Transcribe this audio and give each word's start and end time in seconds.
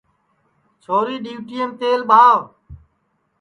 چھوری 0.83 1.15
ڈِؔیوٹئیم 1.23 1.69
تیل 1.79 2.01
ٻاہو 2.09 2.37